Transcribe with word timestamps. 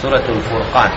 suratul 0.00 0.40
Furqan 0.48 0.90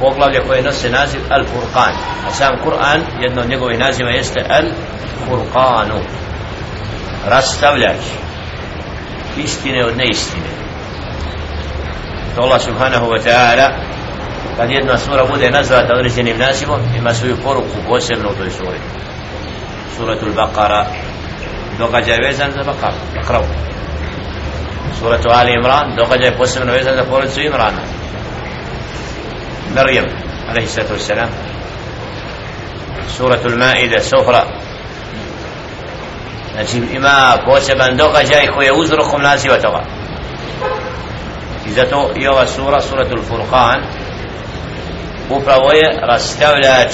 poglavlje 0.00 0.40
koje 0.46 0.62
nose 0.62 0.90
naziv 0.90 1.20
Al 1.30 1.44
Furqan 1.44 1.94
a 2.28 2.30
sam 2.30 2.52
Kur'an 2.64 3.00
jedno 3.22 3.42
od 3.42 3.48
njegovih 3.48 3.78
naziva 3.78 4.10
jeste 4.10 4.40
Al 4.48 4.66
Furqanu 5.26 6.00
rastavljač 7.26 8.00
istine 9.36 9.84
od 9.84 9.96
neistine. 9.96 10.50
To 12.36 12.42
Allah 12.42 12.60
subhanahu 12.62 13.06
wa 13.06 13.20
ta'ala 13.22 13.68
kad 14.56 14.70
jedna 14.70 14.98
sura 14.98 15.24
bude 15.24 15.50
nazvata 15.50 15.94
određenim 15.94 16.38
nazivom 16.38 16.80
ima 16.98 17.14
svoju 17.14 17.36
poruku 17.44 17.78
posebno 17.88 18.28
u 18.30 18.34
toj 18.34 18.50
suri 18.50 18.78
suratul 19.96 20.32
Baqara 20.32 20.84
događaj 21.78 22.18
vezan 22.26 22.50
za 22.50 22.62
Baqara 22.70 22.92
Baqara 23.14 23.40
suratu 24.98 25.28
Ali 25.32 25.52
Imran 25.54 25.96
događaj 25.96 26.36
posebno 26.36 26.72
vezan 26.72 26.94
za 26.96 27.04
porodicu 27.10 27.40
Imrana. 27.40 27.97
مريم 29.76 30.06
عليه 30.48 30.64
الصلاة 30.64 30.92
والسلام. 30.92 31.28
سورة 33.18 33.56
Maida 33.56 34.00
Sofra 34.00 34.44
znači 36.52 36.82
ima 36.92 37.36
poseban 37.44 37.96
događaj 37.96 38.46
koji 38.46 38.66
je 38.66 38.72
uzrokom 38.72 39.22
naziva 39.22 39.56
toga. 39.56 39.82
I 41.66 41.70
zato 41.70 42.10
i 42.16 42.28
ova 42.28 42.46
sura 42.46 42.80
suratul 42.80 43.20
Furqan 43.28 43.80
upravo 45.30 45.72
je 45.72 46.00
rastavljač 46.02 46.92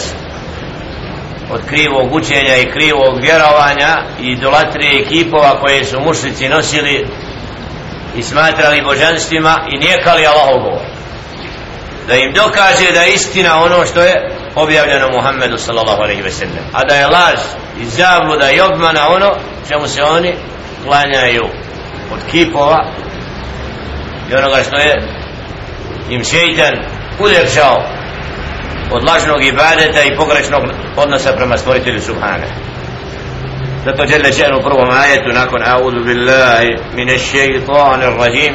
od 1.50 1.60
krivog 1.66 2.14
učenja 2.14 2.56
i 2.56 2.70
krivog 2.70 3.20
vjerovanja 3.20 4.02
i 4.20 4.26
idolatrije 4.26 5.00
ekipova 5.00 5.60
koje 5.60 5.84
su 5.84 6.00
mušnici 6.00 6.48
nosili 6.48 7.06
i 8.16 8.22
smatrali 8.22 8.82
božanstvima 8.82 9.66
i 9.70 9.78
nijekali 9.78 10.26
Allahov 10.26 10.62
govor 10.62 10.93
da 12.08 12.14
im 12.14 12.32
dokaže 12.32 12.92
da 12.94 13.00
je 13.00 13.14
istina 13.14 13.62
ono 13.62 13.86
što 13.86 14.00
je 14.00 14.30
objavljeno 14.54 15.08
Muhammedu 15.10 15.58
sallallahu 15.58 16.02
alaihi 16.02 16.22
ve 16.22 16.30
sellem. 16.30 16.64
A 16.72 16.84
da 16.84 16.94
je 16.94 17.06
laž 17.06 17.38
i 17.80 17.84
zabluda 17.84 18.50
i 18.50 18.60
obmana 18.60 19.08
ono 19.08 19.30
čemu 19.68 19.88
se 19.88 20.02
oni 20.02 20.34
klanjaju 20.84 21.44
od 22.12 22.20
kipova 22.30 22.86
i 24.30 24.34
onoga 24.34 24.62
što 24.62 24.76
je 24.76 24.94
im 26.10 26.24
šeitan 26.24 26.74
uljepšao 27.18 27.76
od 28.92 29.04
lažnog 29.08 29.44
ibadeta 29.44 30.02
i 30.02 30.16
pogrešnog 30.16 30.62
odnosa 30.96 31.32
prema 31.32 31.58
stvoritelju 31.58 32.00
Subhane 32.00 32.46
zato 33.84 34.06
žele 34.06 34.32
še'nu 34.32 34.58
u 34.58 34.62
prvom 34.62 34.90
ajetu 34.90 35.28
nakon 35.32 35.62
a'udhu 35.62 36.04
billahi 36.04 36.76
mine 36.96 37.18
šeitanir 37.18 38.12
rajim 38.18 38.54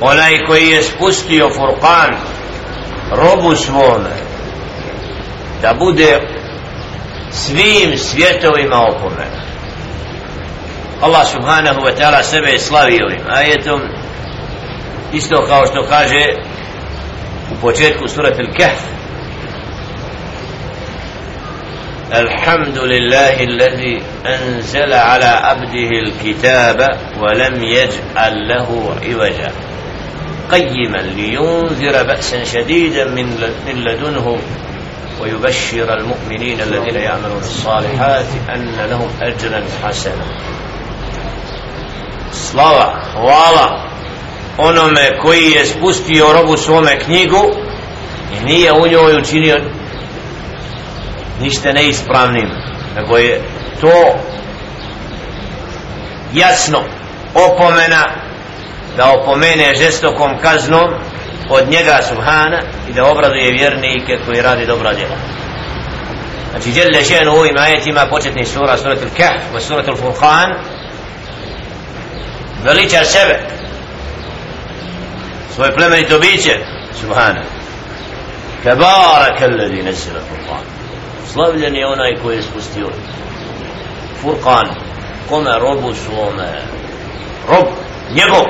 onaj 0.00 0.44
koji 0.46 0.68
je 0.68 0.82
spustio 0.82 1.48
Furqan 1.48 2.16
robu 3.10 3.56
svome 3.56 4.16
da 5.62 5.74
bude 5.78 6.20
svim 7.30 7.98
svjetovima 7.98 8.76
opomena 8.76 9.42
Allah 11.00 11.26
subhanahu 11.26 11.80
wa 11.80 11.92
ta'ala 11.96 12.22
sebe 12.22 12.50
je 12.50 12.58
slavio 12.58 13.06
ovim 13.06 13.22
ajetom 13.28 13.80
isto 15.12 15.46
kao 15.48 15.66
što 15.66 15.86
kaže 15.88 16.24
u 17.52 17.60
početku 17.60 18.08
surat 18.08 18.38
al-Kahf 18.38 18.92
الحمد 22.12 22.78
لله 22.78 23.44
الذي 23.44 24.02
أنزل 24.26 24.92
على 24.92 25.24
عبده 25.24 25.90
الكتاب 26.04 26.88
ولم 27.20 27.62
يجعل 27.62 28.48
له 28.48 28.96
عوجا 29.02 29.52
قيما 30.50 30.98
لينذر 30.98 32.02
بأسا 32.02 32.44
شديدا 32.44 33.04
من 33.04 33.84
لدنه 33.84 34.38
ويبشر 35.20 35.94
المؤمنين 35.94 36.60
الذين 36.60 36.94
يعملون 36.94 37.38
الصالحات 37.38 38.26
أن 38.54 38.86
لهم 38.90 39.08
أجرا 39.22 39.64
حسنا 39.84 40.24
slava, 42.52 43.02
hvala 43.14 43.88
onome 44.58 45.18
koji 45.22 45.50
je 45.50 45.66
spustio 45.66 46.32
robu 46.32 46.56
svome 46.56 46.98
knjigu 46.98 47.42
i 48.36 48.44
nije 48.44 48.72
u 48.72 48.86
njoj 48.86 49.18
učinio 49.18 49.56
ništa 51.40 51.72
neispravnim 51.72 52.48
nego 52.96 53.16
je 53.16 53.40
to 53.80 54.18
jasno 56.34 56.78
opomena 57.34 58.04
da 58.97 59.13
opomene 59.13 59.75
žestokom 59.75 60.31
kaznom 60.41 60.93
od 61.49 61.69
njega 61.69 61.99
subhana 62.09 62.61
i 62.89 62.93
da 62.93 63.05
obraduje 63.05 63.51
vjernike 63.51 64.17
koji 64.25 64.41
radi 64.41 64.65
dobra 64.65 64.93
djela. 64.93 65.15
Znači 66.51 66.71
djelje 66.71 67.03
ženu 67.03 67.31
u 67.31 67.39
ovim 67.39 67.57
ajetima 67.57 68.07
početni 68.09 68.45
sura 68.45 68.77
suratul 68.77 69.09
Kahf 69.17 69.69
i 69.69 69.73
al-Furqan 69.73 70.53
veliča 72.63 73.05
sebe 73.05 73.39
svoje 75.55 75.75
plemenito 75.75 76.19
biće 76.19 76.59
subhana. 77.01 77.41
Kebarak 78.63 79.41
alladhi 79.41 79.83
nazzala 79.83 80.19
furqan. 80.19 80.63
Slavljen 81.33 81.75
je 81.75 81.87
onaj 81.87 82.15
koji 82.23 82.35
je 82.35 82.43
spustio 82.43 82.87
furqan 84.23 84.67
kome? 85.29 85.51
Robu 85.59 85.93
svome. 85.93 86.61
Rob 87.49 87.67
njegov 88.15 88.45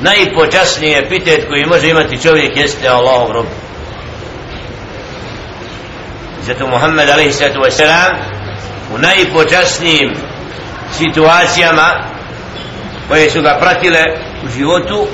najpočasniji 0.00 0.94
epitet 0.94 1.48
koji 1.48 1.66
može 1.66 1.88
imati 1.88 2.22
čovjek 2.22 2.56
jeste 2.56 2.88
Allahov 2.88 3.32
rob. 3.32 3.46
Zato 6.42 6.66
Muhammed 6.66 7.10
alaihi 7.10 7.32
wasalam 7.32 8.14
u 8.94 8.98
najpočasnijim 8.98 10.14
situacijama 10.98 12.04
koje 13.08 13.30
su 13.30 13.42
ga 13.42 13.58
pratile 13.60 14.04
u 14.44 14.48
životu 14.58 15.06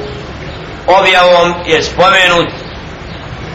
objavom 0.87 1.54
je 1.66 1.82
spomenut 1.82 2.49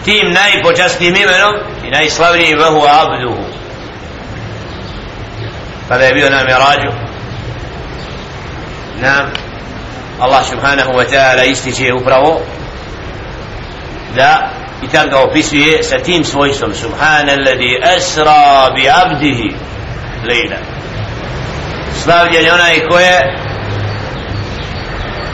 tim 0.05 0.33
najpočasnijim 0.33 1.15
imenom 1.15 1.53
i 1.87 1.91
najslavnijim 1.91 2.59
vahu 2.59 2.81
abduhu. 2.89 3.43
Kada 5.87 6.03
je 6.03 6.13
bio 6.13 6.29
na 6.29 6.43
mirađu 6.43 6.91
na 9.01 9.29
Allah 10.19 10.43
subhanahu 10.43 10.91
wa 10.97 11.05
ta'ala 11.05 11.43
ističe 11.45 11.93
upravo 11.93 12.41
da 14.15 14.49
i 14.83 14.87
tako 14.87 15.09
ga 15.09 15.19
opisuje 15.19 15.83
sa 15.83 15.97
tim 15.97 16.23
svojstvom. 16.23 16.73
Subhana 16.73 17.31
alladhi 17.31 17.77
asra 17.97 18.71
bi 18.75 18.89
abdihi 18.89 19.55
lejla. 20.27 20.57
Slavljen 22.03 22.45
je 22.45 22.53
onaj 22.53 22.79
koje 22.89 23.37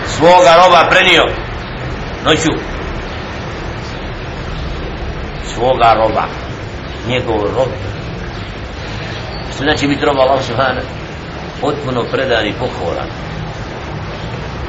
svoga 0.07 0.55
roba 0.63 0.89
prenio 0.89 1.23
noću. 2.25 2.51
Svoga 5.53 5.93
roba. 5.93 6.25
Njegov 7.07 7.43
rob. 7.57 7.69
Što 9.55 9.63
znači 9.63 9.87
biti 9.87 10.05
roba 10.05 10.21
Allah 10.21 10.43
subhana 10.45 10.81
potpuno 11.61 12.03
predan 12.11 12.47
i 12.47 12.53
pokoran 12.53 13.07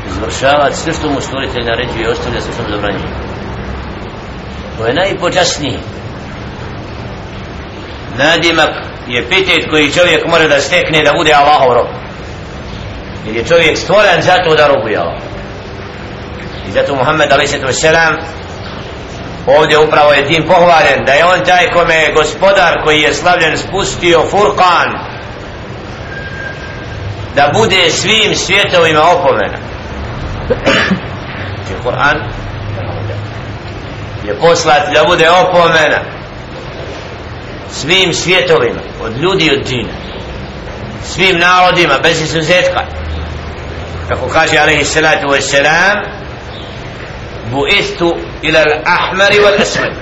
izvršavati 0.09 0.77
sve 0.77 0.93
što 0.93 1.11
mu 1.11 1.21
stvoritelj 1.21 1.65
naređuje 1.65 2.05
i 2.05 2.13
ostavlja 2.13 2.41
sve 2.41 2.53
što 2.53 2.63
mu 2.63 2.69
zabranjuje. 2.71 3.09
To 4.79 4.87
je 4.87 4.95
najpočasniji 4.95 5.79
nadimak 8.19 8.71
je 9.09 9.29
pitet 9.29 9.71
koji 9.71 9.93
čovjek 9.93 10.27
mora 10.27 10.49
da 10.49 10.61
stekne 10.61 11.03
da 11.03 11.13
bude 11.17 11.33
Allahov 11.33 11.75
rob. 11.75 11.87
Jer 13.27 13.37
je 13.37 13.45
čovjek 13.45 13.79
stvoren 13.79 14.23
zato 14.23 14.55
da 14.55 14.67
robuje 14.67 14.99
Allah. 14.99 15.23
I 16.69 16.73
zato 16.73 16.95
Muhammed 16.95 17.33
a.s. 17.33 17.55
ovdje 19.47 19.79
upravo 19.79 20.13
je 20.13 20.27
tim 20.27 20.45
pohvalen 20.47 21.05
da 21.07 21.13
je 21.13 21.25
on 21.25 21.45
taj 21.45 21.71
kome 21.71 21.95
je 21.95 22.13
gospodar 22.13 22.83
koji 22.85 23.01
je 23.01 23.15
slavljen 23.15 23.59
spustio 23.59 24.23
Furkan 24.31 24.89
da 27.37 27.51
bude 27.55 27.91
svim 27.91 28.35
svjetovima 28.35 29.03
opomena 29.03 29.74
je 31.71 31.77
Kur'an? 31.83 32.17
Je 34.27 34.35
poslat 34.41 34.93
da 34.95 35.05
bude 35.07 35.31
opomena 35.31 36.01
svim 37.71 38.13
svjetovima 38.13 38.81
od 39.03 39.19
ljudi 39.19 39.45
i 39.45 39.59
od 39.59 39.67
džina 39.67 40.05
svim 41.05 41.39
narodima 41.39 41.95
bez 42.03 42.21
izuzetka. 42.23 42.81
Kako 44.09 44.29
kaže 44.29 44.59
alaihi 44.59 44.85
salatu 44.85 45.27
wa 45.27 45.41
salam 45.41 45.97
buistu 47.51 48.17
ila 48.43 48.61
al-ahmari 48.61 49.39
wal-asmad. 49.41 49.93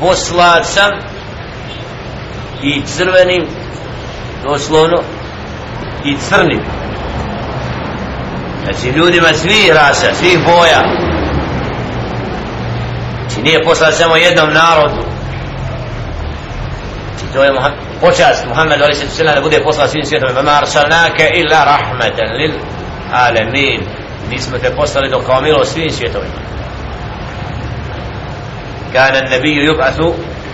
poslat 0.00 0.66
sam 0.66 0.90
i 2.62 2.82
crvenim 2.86 3.46
doslovno 4.44 5.02
i 6.04 6.16
crnim 6.28 6.60
znači 8.67 8.97
ljudima 8.97 9.33
svih 9.33 9.71
rasa, 9.73 10.13
svih 10.13 10.39
boja 10.45 10.81
znači 13.19 13.41
nije 13.41 13.63
poslat 13.63 13.93
samo 13.93 14.15
jednom 14.15 14.53
narodu 14.53 15.01
znači 17.09 17.33
to 17.33 17.43
je 17.43 17.53
Muhammed 17.53 17.79
počast 18.01 18.45
Muhammed 18.47 18.81
ali 18.81 18.95
se 18.95 19.23
da 19.23 19.41
bude 19.41 19.63
poslat 19.63 19.89
svim 19.89 20.05
svijetom 20.05 20.35
vama 20.35 20.51
arsalnake 20.51 21.29
illa 21.33 21.63
rahmeten 21.65 22.31
lil 22.37 22.51
alemin 23.11 23.81
nismo 24.29 24.57
te 24.57 24.75
poslali 24.75 25.09
dok 25.09 25.25
kao 25.25 25.41
milo 25.41 25.65
svim 25.65 25.91
svjetovima 25.91 26.53
كان 28.93 29.15
النبي 29.25 29.65
يبعث 29.65 30.01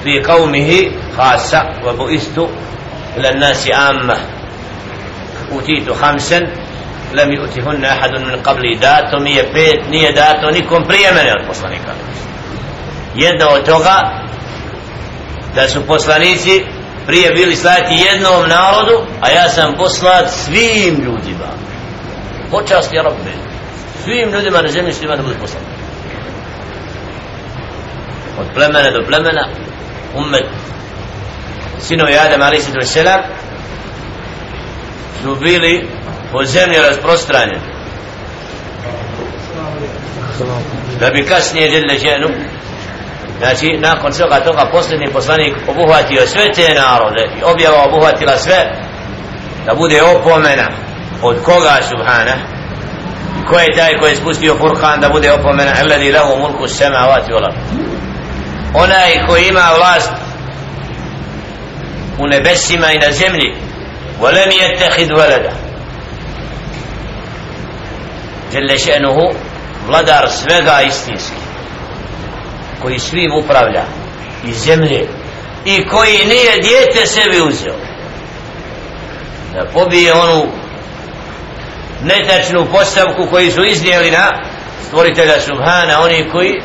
في 0.04 0.24
قومه 0.24 0.92
خاصة 1.18 1.64
وبئست 1.86 2.40
إلى 3.18 3.30
الناس 3.30 3.72
عامة 3.72 4.18
أوتيت 5.52 5.92
خمسا 5.92 6.48
lem 7.13 7.31
yutihun 7.31 7.85
ahadun 7.85 8.27
min 8.27 8.43
qabli. 8.43 8.79
Dato 8.79 9.21
mi 9.21 9.35
je 9.35 9.53
pet 9.53 9.91
nije 9.91 10.13
dato 10.13 10.51
nikom 10.51 10.85
prije 10.85 11.13
mene 11.13 11.33
od 11.41 11.47
poslanika. 11.47 11.93
Jedna 13.15 13.49
od 13.49 13.65
toga 13.65 14.25
da 15.55 15.69
su 15.69 15.87
poslanici 15.87 16.65
prije 17.07 17.31
bili 17.31 17.57
slati 17.57 17.95
jednom 17.95 18.49
narodu 18.49 19.07
a 19.21 19.31
ja 19.31 19.49
sam 19.49 19.75
poslat 19.77 20.31
svim 20.31 20.95
ljudima. 20.95 21.51
Počast 22.51 22.93
je 22.93 23.03
rabbe. 23.03 23.33
Svim 24.05 24.31
ljudima 24.31 24.63
na 24.63 24.69
zemlji 24.69 24.93
svima 24.93 25.17
da 25.17 25.23
budu 25.23 25.35
poslat 25.41 25.63
od 28.39 28.47
plemena 28.55 28.91
do 28.91 29.07
plemena 29.07 29.49
ummet 30.15 30.47
sinovi 31.81 32.17
Adam 32.19 32.43
a.s. 32.43 32.67
su 35.23 35.35
bili 35.35 35.89
po 36.34 36.44
zemlji 36.44 36.78
rasprostranjeni 36.78 37.60
da 41.00 41.10
bi 41.10 41.26
kasnije 41.26 41.70
djelje 41.70 41.98
ženu 41.98 42.28
znači 43.40 43.78
nakon 43.80 44.14
svega 44.14 44.40
toga 44.40 44.70
posljednji 44.72 45.14
poslanik 45.14 45.56
obuhvatio 45.68 46.28
sve 46.28 46.52
te 46.52 46.74
narode 46.74 47.30
i 47.40 47.44
objava 47.44 47.84
obuhvatila 47.84 48.38
sve 48.38 48.58
da 49.66 49.76
bude 49.76 50.02
opomena 50.04 50.68
od 51.22 51.44
koga 51.44 51.78
subhana 51.90 52.36
ko 53.50 53.60
je 53.60 53.76
taj 53.78 53.98
koji 54.00 54.12
je 54.12 54.16
spustio 54.16 54.58
Furkan 54.58 55.00
da 55.02 55.10
bude 55.10 55.32
opomena 55.32 55.72
alladhi 55.82 56.12
lahu 56.12 56.40
mulku 56.40 56.68
samavati 56.68 57.32
wal 57.32 57.46
ard 57.46 57.56
onaj 58.74 59.28
koji 59.28 59.48
ima 59.48 59.70
vlast 59.78 60.12
u 62.20 62.28
nebesima 62.28 62.92
i 62.92 63.00
na 63.00 63.12
zemlji 63.12 63.70
ولم 64.20 64.52
يتخذ 64.52 65.12
ولدا 65.14 65.63
jelle 68.55 68.79
še'nuhu 68.79 69.35
vladar 69.87 70.31
svega 70.31 70.81
istinski 70.87 71.37
koji 72.83 72.99
svim 72.99 73.33
upravlja 73.45 73.85
iz 74.47 74.57
zemlje 74.57 75.09
i 75.65 75.87
koji 75.89 76.19
nije 76.27 76.61
dijete 76.63 77.07
sebi 77.07 77.41
uzeo. 77.41 77.77
Da 79.55 79.65
pobije 79.73 80.13
onu 80.13 80.47
netačnu 82.03 82.67
postavku 82.73 83.27
koji 83.31 83.51
su 83.51 83.65
iznijeli 83.65 84.11
na 84.11 84.31
stvoritelja 84.87 85.41
Subhana 85.41 86.01
oni 86.01 86.31
koji 86.33 86.63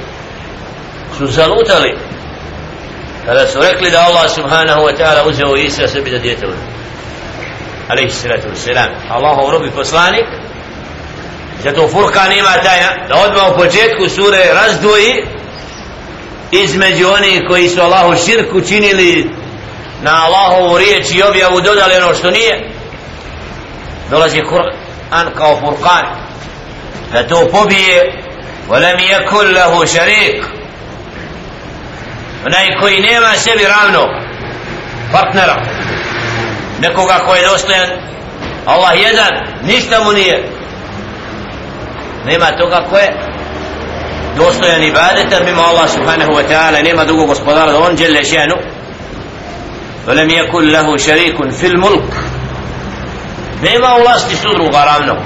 su 1.18 1.28
zalutali. 1.28 1.98
Kada 3.26 3.48
su 3.48 3.60
rekli 3.62 3.92
da 3.92 4.00
Allah 4.00 4.32
Subhanahu 4.36 4.82
wa 4.82 4.98
ta'ala 4.98 5.30
uzeo 5.30 5.56
Isra 5.56 5.88
sebi 5.88 6.12
da 6.12 6.18
dijete 6.18 6.48
uzeo. 6.48 6.70
Alaihi 7.90 8.12
salatu 8.12 8.48
wa 8.48 8.88
Allahov 9.10 9.52
robi 9.52 9.72
poslanik 9.72 10.26
zato 11.65 11.89
Furkan 11.89 12.33
ima 12.33 12.53
tajna 12.53 13.07
da 13.09 13.15
odmah 13.15 13.53
u 13.53 13.57
početku 13.57 14.09
sure 14.09 14.39
razdvoji 14.53 15.25
između 16.53 17.09
onih 17.09 17.43
koji 17.49 17.69
su 17.69 17.81
Allahu 17.81 18.15
širku 18.27 18.61
činili 18.61 19.31
na 20.03 20.25
Allahovu 20.25 20.79
riječ 20.79 21.07
i 21.11 21.23
objavu 21.23 21.61
dodali 21.61 21.97
ono 21.97 22.15
što 22.15 22.31
nije 22.31 22.71
dolazi 24.11 24.41
Kur'an 24.41 25.35
kao 25.37 25.61
Furkan 25.61 26.05
da 27.13 27.29
to 27.29 27.49
pobije 27.53 28.25
ولم 28.69 28.99
يكن 28.99 29.55
له 29.55 29.85
شريك 29.85 30.45
onaj 32.47 32.67
koji 32.81 33.01
nema 33.01 33.35
sebi 33.37 33.65
ravno 33.65 34.09
partnera 35.13 35.57
nekoga 36.81 37.19
ko 37.27 37.35
je 37.35 37.47
dostojan 37.47 37.91
Allah 38.67 38.91
jedan 39.03 39.33
ništa 39.63 40.05
mu 40.05 40.13
nije 40.13 40.49
nema 42.27 42.47
toga 42.59 42.85
ko 42.91 42.97
je 42.99 43.11
dostojan 44.37 44.83
ibadeta 44.83 45.45
mimo 45.45 45.63
Allah 45.63 45.89
subhanahu 45.89 46.33
wa 46.33 46.43
ta'ala 46.49 46.83
nema 46.83 47.05
drugog 47.05 47.29
gospodara 47.29 47.73
da 47.73 47.79
on 47.79 47.97
žele 47.97 48.25
šenu 48.25 48.57
ولم 50.09 50.31
يكن 50.31 50.65
له 50.69 50.97
شريك 50.97 51.51
في 51.51 51.67
الملك 51.67 52.13
nema 53.63 53.95
u 53.95 54.03
vlasti 54.03 54.37
su 54.37 54.49
druga 54.55 54.85
ravno 54.85 55.17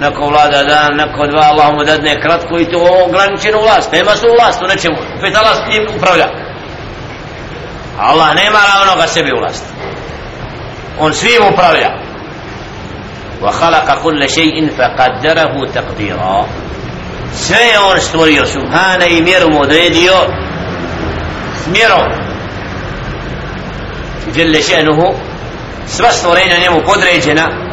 neko 0.00 0.26
vlada 0.26 0.64
dan, 0.64 0.96
neko 0.96 1.26
dva, 1.26 1.40
Allah 1.40 1.72
mu 1.74 1.84
dadne 1.84 2.20
kratko 2.20 2.58
i 2.58 2.64
to 2.70 2.78
ograničenu 3.06 3.58
vlast, 3.62 3.92
nema 3.92 4.16
su 4.16 4.26
vlast 4.38 4.62
u 4.62 4.66
nečemu, 4.66 4.96
opet 5.18 5.36
Allah 5.36 5.56
s 5.56 5.68
njim 5.70 5.86
upravlja 5.96 6.28
Allah 7.98 8.34
nema 8.34 8.58
ravnoga 8.74 9.06
sebi 9.06 9.30
vlast 9.40 9.64
on 10.98 11.14
svim 11.14 11.42
upravlja 11.52 11.90
Khalaqa 13.51 14.01
kulla 14.01 14.27
shay'in 14.27 14.69
faqaddarahu 14.77 15.67
taqdira 15.73 16.45
sve 17.33 17.79
on 17.89 17.99
stvorio 17.99 18.45
subhana 18.45 19.05
i 19.05 19.21
mjeru 19.21 19.49
mu 19.49 19.61
odredio 19.61 20.13
s 21.63 21.67
mjerom 21.67 22.11
jelle 24.35 24.61
še'nuhu 24.61 25.15
sva 25.87 26.11
stvorenja 26.11 26.57
njemu 26.57 26.81
podređena 26.85 27.64